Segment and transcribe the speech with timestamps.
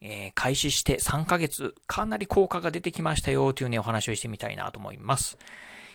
[0.00, 5.38] えー、開始して3ヶ月、かなり効果が出てきましたよというね、お話をしてみたいなと思います。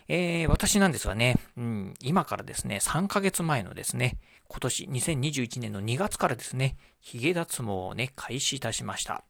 [0.08, 9.24] えー、私なんですがね、うん、今からですね、3ヶ月前のですね、今年2021年の2月からですね、髭脱毛をね、開始いたしました。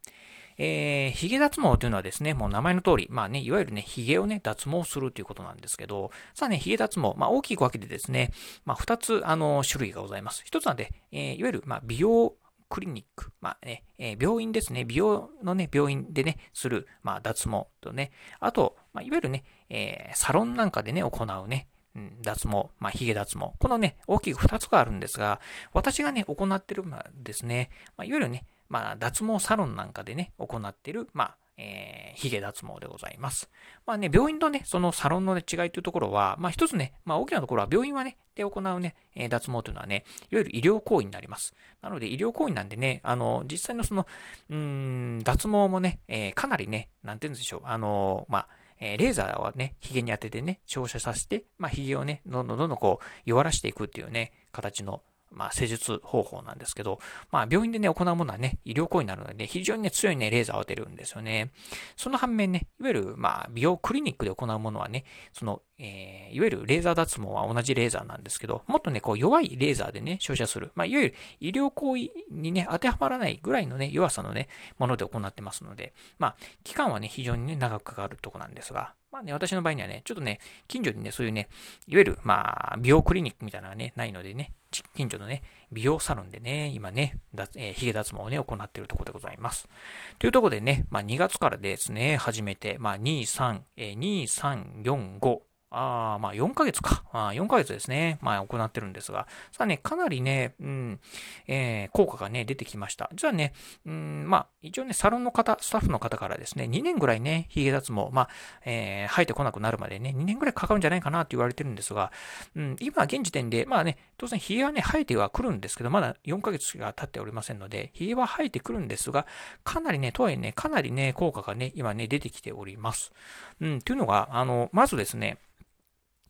[0.58, 8.31] えー、髭脱毛というのはですね、もう名前の通り、まあね、いわゆるね、髭をね、脱毛するということなんですけど、さあね、髭脱毛、まあ大きく分けてですね、
[8.66, 10.44] まあ二つ、あの、種類がございます。
[10.45, 12.36] 一つはね、えー、いわゆる、まあ美容
[12.73, 18.09] クリニック、まあね、えー、病院ですね、美容のね、病院でね、する、まあ、脱毛とね、
[18.40, 23.52] あと、まあ、いわゆるね、えー、サロンなんかでね、行うね、うん、脱毛、まあ、髭脱毛。
[23.59, 25.39] このね、大きく2つがあるんですが、
[25.72, 33.50] 私がね、行ってる、まあ、ですね、まあ、いわゆるね、まあ、脱毛サロンなんかでね、行ってる、まあ、えー、髭脱毛でございます。
[33.86, 41.54] まあね、病院とね、そのサロンの、ね違いというところは、まあ一つね、まあ大きなところは病院はね、で行うね、えー、脱毛というのはね、いわゆる医療行為になります。
[41.81, 44.08] なので医療行為なんでね、あの、実際のその、
[44.50, 48.48] うん、脱毛もね、えー、かなりね、なんて言うんでしょう、あの、まあ、
[48.80, 55.02] えレーザーをね、髭に当ててね、照射させて、まあ、髭をね、どんどんどんどんこう、弱らしていくっていうね、形の
[55.34, 57.00] まあ、施術方法なんですけど、
[57.31, 61.52] まあ、病院でね、行うものはね、医療行為になるので、ね非常にね、強いね、レーザーを当てるんですよね。
[61.98, 70.71] その反面ね、いわゆる、まあ、美容クリニックで行うものはね、その、えー、いわゆるレーザー脱毛は同じレーザーなんですけど、もっとね、こう、弱いレーザーでね、照射する。
[70.75, 81.47] まあ、いわゆる医療行為にね、当てはまらないぐらいのね、弱さのね、もので行ってますので、まあ、期間はね、非常にね、長くかかるとこなんですが、まあね、私の場合にはね、ちょっとね、近所にね、そういうね、
[81.88, 84.53] いわゆる、まあ、美容クリニックみたいなのがね、ないのでね、
[84.95, 87.19] 近所のね、美容サロンでね、今ね、
[87.56, 89.69] えー、髭脱毛をね、行っているところでございます。
[90.17, 95.39] というところでね、まあ2月からですね、始めて、まあ2、3、えー、2、3、4、5、
[95.73, 97.03] あ、まあ4ヶ月か。
[97.11, 98.19] あ4ヶ月ですね。
[98.22, 99.28] まあ行ってるんですが。
[99.51, 101.00] さあね、かなりね、うん、
[101.47, 103.09] えー、効果がね、出てきました。
[103.13, 103.53] じゃあね、
[103.85, 108.29] うん、まあ一応ね、サロンの方、スタッフの方からですね、2年ぐらいね、髭脱毛、まあ、
[108.66, 112.12] えー、生えてこなくなるまでね、2年ぐらいかかるんじゃないかなって言われてるんですが、
[112.56, 119.25] うん、今現時点で、まあね、当然髭はね、生えてはくるんですけど、まだ4ヶ月が経っておりませんので、髭は生えてくるんですが、
[119.63, 123.12] かなりね、とはいえね、かなりね、効果がね、今ね、出てきております。
[123.59, 125.38] うん、というのが、あの、まずですね、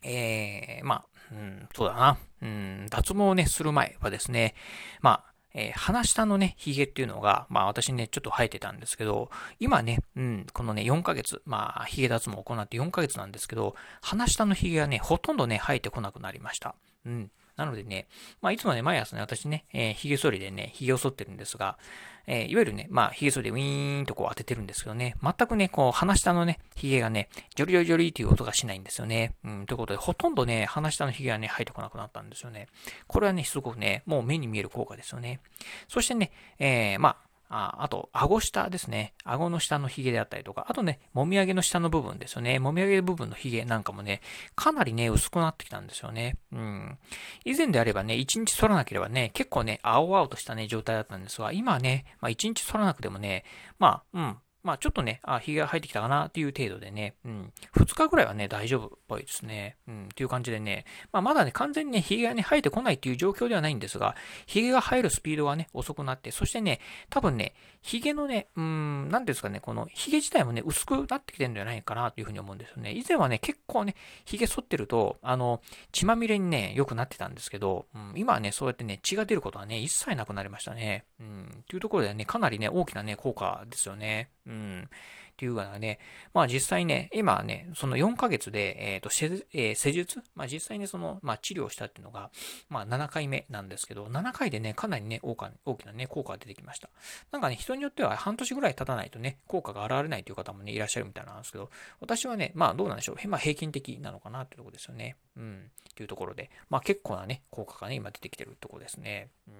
[0.04, 2.18] えー、まあ、うん、そうだな。
[2.42, 4.54] うん、脱毛をね、する前はですね、
[5.00, 16.74] まあ、えー、鼻下のね、髭っていうのが、まあ私ね、ちょっと生えてたんですけど、今ね、うん、このね、4ヶ月、まあ、髭脱毛を行って4ヶ月なんですけど、鼻下の髭がね、ほとんどね、生えてこなくなりました。
[17.06, 17.30] うん。
[17.56, 18.06] なのでね、
[18.42, 21.78] まあ、いつもね、毎朝ね、私ね、えー、髭剃りでね、髭を剃ってるんですが、
[22.26, 29.34] えー、いわゆるね、まあ、髭剃りでウィーンとこう当ててるんですけどね、全くね、こう、鼻下のね、髭がね、ジョリジョリジョリっていう音がしないんですよね。
[29.44, 32.68] うん、ということで、ほとんどね、鼻下の髭がね、生えてこなくなったんですよね。
[33.06, 35.40] これはね、すごくね、もう目に見える効果ですよね。
[35.88, 37.16] そしてね、えー、まあ、
[37.56, 39.14] ああと、顎下ですね。
[39.22, 42.58] 顎の下の髭であったりとか、あとね、もみあげの下の部分ですよね。
[42.58, 44.22] もみあげ部分の髭なんかもね、
[44.56, 46.36] かなりね、薄くなってきたんですよね。
[46.50, 46.98] うん。
[47.44, 53.44] 以前であればね、1日剃らなければね、結構ね、青々としたね、状態だったんですが、今はね、まあ1日剃らなくてもね、
[53.78, 59.76] まあ、うん、まあちょっとね、あ、髭が生えてきたかなっていう程度でね、うん、2日ぐらいはね、大丈夫っぽいですね。
[59.86, 64.16] うん、っていう感じでね、まあまだね、完全にね、髭がね、生えてこないっていう状況ではないんですが、
[64.46, 66.80] 髭が生えるスピードがね、遅くなって、そしてね、
[67.10, 72.92] 多分ね、ヒゲのね、うん、なんですかね、このヒゲ自体もね、薄くなってきてるんじゃないかなというふうに思うんですよね。
[72.92, 75.60] 以前はね、結構ね、ヒゲ剃ってると、あの、
[75.92, 81.04] 血まみれにね、良くなってたんですけど、うん、今はね、そうやってね、血が出ることはね、一切なくなりましたね。
[81.20, 84.30] うん、っていうところでね、かなりね、大きなね、効果ですよね。
[84.46, 84.88] うん。
[85.34, 85.98] っていうのはね、
[86.32, 92.30] まあ実際ね、今ね、その4ヶ月で、えっ、ー、と、施,、えー、施術、まあ実際にその、まあ治療したっていうのが、
[92.68, 96.88] まあ7回目なんですけど、7回でね、かなりね、大きなね、効果が出てきました。
[97.32, 101.70] なんかね、人によっては半年ぐらい経たないとね、効果が現れないという方もね、いらっしゃるみたいなんですけど、
[102.00, 103.28] 私はね、まあどうなんでしょう？
[103.28, 105.16] まあ平均的なのかなっていうところですよね。
[105.36, 105.70] うん。
[105.96, 109.28] というところで、まあ結構なね、効果がね、今出てきてるってことですね。
[109.48, 109.54] うん。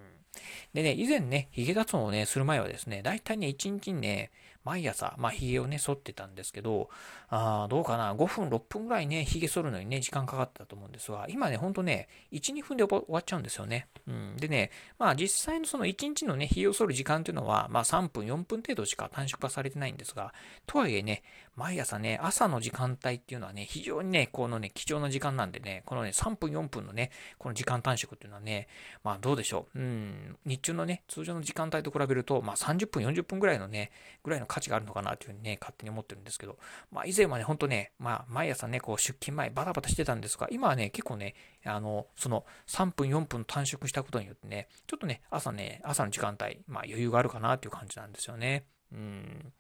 [0.73, 4.31] でね、以前ね、髭脱毛をね、する前はですね、だいたいね、1日にね、
[4.64, 6.88] 毎朝、まあ、髭をね、剃ってたんですけど、
[7.28, 13.87] あどうかな、5分、6分ぐらいね、髭剃るのにね、時間かかったと思うんですが、今ね、ほんとね、1、2分で終わっちゃうんですよね。
[14.08, 14.37] うん。
[14.37, 20.32] でね、まあ、実際のその1日のね、髭を剃る時間っていうのは、まあ、3分、4分程度しか短縮化されてないんですが、
[20.66, 21.22] とはいえね、
[21.56, 28.67] 毎朝ね、朝の時間帯っていうのはね、非常にね、このね、貴重な時間なんでね、このね、3分4分のね、この時間短縮っていうのはね、
[29.05, 29.79] まあどうでしょう。
[29.79, 33.93] うん、日中のね、通常の時間帯と比べると、まあ30分、40分ぐらいのね、
[34.25, 36.59] ぐらいの価値があるのかなというふうにね、勝手に思ってるんですけど、
[36.91, 41.35] まあ以前はね、ほんとね、まあ毎朝ね、こう出勤前バタバタしてたんですが、今はね、結構ね、
[41.65, 48.65] あの、その3分、4分短縮したことによってね、ちょっとね、朝ね、朝の時間帯、まあ余裕があるかなっていう感じなんですよね。
[48.93, 49.53] うん。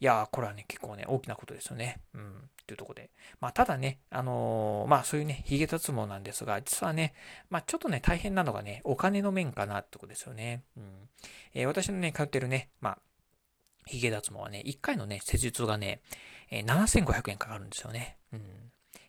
[0.00, 2.00] いやこれはね、結構ね、大きなことですよね。
[2.14, 2.30] うん。
[2.30, 3.10] っていうとこで。
[3.40, 7.14] まあ、ただね、あのー、まあ、そういうね、髭脱毛なんですが、実はね、
[7.50, 10.62] まあ、ちょっとね、大変なのがね、お金の面かなってことですよね。
[10.76, 10.84] うん。
[11.54, 12.98] えー、私のね、通ってるね、まあ、
[13.86, 16.00] 髭脱毛はね、1回のね、施術がね、
[16.50, 18.16] えー、7500円かかるんですよね。
[18.32, 18.42] うん。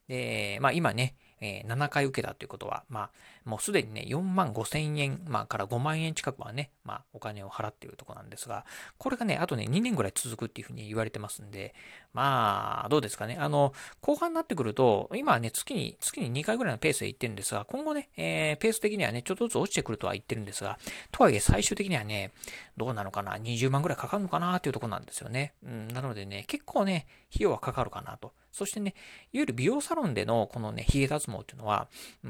[0.07, 3.09] で、まあ今ね、えー、7回受けたということは、まあ、
[3.43, 8.65] もうすでにね、4万5千円、まあ、から5万円近くはね、まあ、お金を払っているところなんですが、
[8.97, 11.75] これがね、あとね、2年ぐらい続くっていうふうに言われてますんで、
[12.13, 13.37] まあ、どうですかね。
[13.37, 20.79] あの、後半になってくると、今はね、月に、月に2回ぐらいのペースで行ってるんですが、今後ね、えー、ペース的にはね、ちょっとずつ落ちてくるとは言ってるんですが、
[21.11, 22.31] とはいえ最終的にはね、
[22.77, 25.53] どうなのかな、20万ぐらいかかるのかなっていうところなんですよね。
[25.65, 28.31] うん、なのでね、結構ね、費用はかかるかなと。
[28.53, 28.93] そしてね、
[29.31, 31.87] いわゆる美容サロンでのこのね、髭脱毛っていうのは、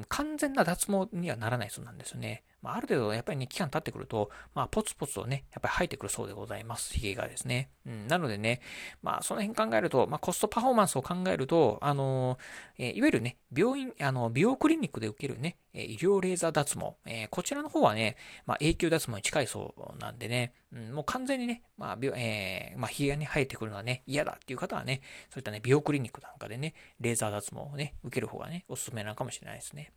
[0.09, 2.43] 完全な脱毛にはならないそうなんですよね。
[2.63, 6.93] まあ、ある程度やっぱりね、期間経ってくると、まあ、ポツポツとね、やっぱり生えてくるそうでございます。
[6.93, 7.69] 髭がですね。
[7.85, 8.61] うん、なのでね、
[9.03, 12.39] まあ、その辺考えると、まあ、コストパフォーマンスを考えると、あの
[12.77, 18.15] えー、いわゆるね、病院、あの、美容クリニックで受けるね、医療レーザー脱毛、えー、こちらの方はね、
[18.45, 29.91] まあ、永久脱毛に近いそうなんでね、うん、もう完全にね、まあ、えー、まあ、髭がね、生えてくるのはね、嫌だっていう方はね、そういったね、美容クリニックなんかでね、レーザー脱毛をね、受ける方がね、おすすめなのかもしれないですね。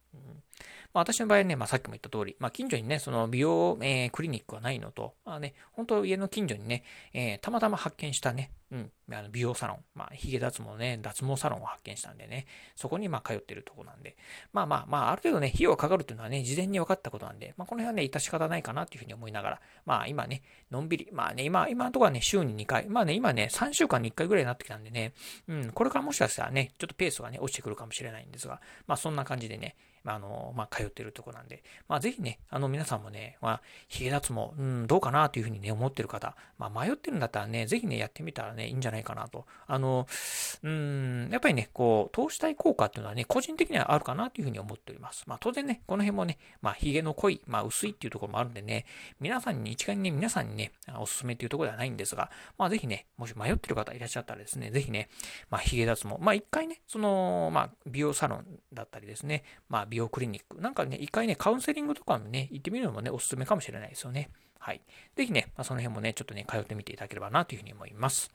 [0.92, 14.16] まあ、私の場合ね、まあ、さっきも言った通り、まあ、近所にね、その美容、えー、クリニックはないのと、まあね、本当家の近所にね、えー、たまたま発見したね、うん、あの美容サロン、まあ、髭脱毛ね、脱毛サロンを発見したんでね、そこにまあ通ってるとこなんで、
[14.52, 25.12] まあまあまあ、ある程度ね、費用がかかるっていうのはね、事前に分かったことなんで、まあ、この辺はね、致し方ないかなっていうふうに思いながら、まあ今ね、のんびり、まあね、今、今のところはね、週に2回、まあね、今ね、3週間に1回ぐらいになってきたんでね、
[25.46, 29.76] うん、これからもしかしたらね、ちょっとペースがね、落ちてくるかもしれないんですが、まあそんな感じでね、
[30.06, 39.46] まあ、あの、まあ、通ってるとこなんで、まあ、ぜひね、あの、皆さんもね、まあ、髭脱毛、うん、どうかなというふうにね、思ってる方、まあ、迷ってるんだったらね、ぜひね、やってみたらね、いいんじゃないかなと。
[39.66, 40.06] あの、
[40.62, 45.24] うん、やっぱりね、こう、投資体効果っていうのはね、個人的にはあるかなというふうに思っております。
[45.26, 48.86] まあ、当然ね、この辺もね、まあ、髭の濃い、まあ、薄いっていうところもあるんでね、
[49.20, 55.08] 皆さんに、一概にね、皆さんにね、おすすめっていうところではないんですが、まあ、ぜひね、もし迷ってる方いらっしゃったらですね、ぜひね、
[55.50, 64.30] まあ、髭脱毛、まあ、一回ね、その、まあ、美容サロンだったりですね、まあ、美容クリニック、なんかね、一回ね、カウンセリングとかもね、行ってみるのもね、おすすめかもしれないですよね。
[64.58, 64.80] はい。
[65.16, 68.30] ぜひね、まあ、その辺もね、ちょっとね、通ってみていただければなというふうに思います。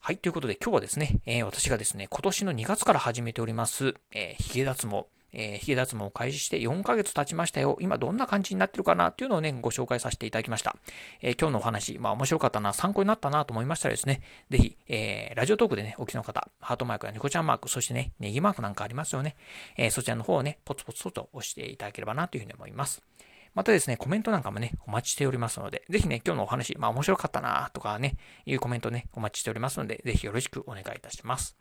[0.00, 0.18] はい。
[0.18, 7.76] ということで、今日はですね、えー、私がですね、今年の2月から始めております、えー、髭脱毛、えー、髭脱毛を開始して4ヶ月経ちましたよ。
[7.80, 10.76] 今どんな感じになってるかなっていうのをね、ご紹介させていただきました。
[11.20, 14.20] えー、今日のお話、まあ面白かったな、参考になったなと思いましたらですね、
[14.50, 19.36] ぜひ、えー、ラジオトークでね、お聞きの方、ハートマークやニコちゃんマーク、そしてね、ネギマークなんかありますよね。
[19.76, 23.02] え、そちらの方をね、ポツポツと押していただければなというふうに思います。
[23.54, 28.16] またですね、コメントなんかもね、お待ちしておりますので、ぜひね、今日のお話、まあ面白かったなとかね、
[28.46, 31.56] いうコメントね、お待ちしておりますので、ぜひよろしくお願いいたします。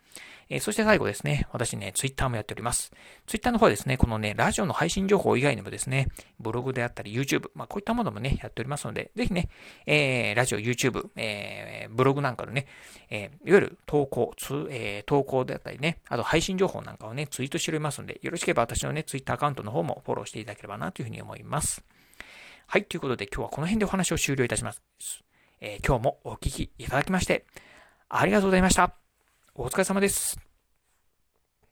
[0.50, 2.92] えー、そして最後ですね、私ね、ツイッターもやっております。
[3.28, 6.08] ツイッターの方はですね、このね、ラジオの配信情報以外にもですね、
[6.40, 9.50] ブログであったり YouTube、まあこういったものもね、やっておりますので、ぜひね、
[9.86, 12.66] えー、ラジオ、YouTube、えー、ブログなんかのね、
[13.10, 21.83] えー、いわゆる投稿、つえー、投稿であったりね、あと配信情報なんかをね、ツイートしておりますので、よろしければ私のね、ツイッターアカウントの方もフォローしていただければなというふうに思います。
[22.74, 24.82] はい、ということで今日はこの辺でお話を終了いたします。
[25.62, 27.46] えー、今日もお聴きいただきまして、
[28.10, 28.96] ありがとうございました。
[29.54, 30.53] お疲れ様です。